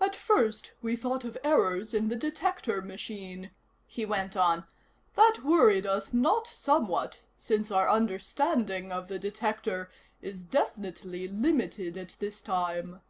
[0.00, 3.50] "At first we thought of errors in the detector machine,"
[3.84, 4.64] he went on.
[5.16, 9.90] "That worried us not somewhat, since our understanding of the detector
[10.20, 13.00] is definitely limited at this time.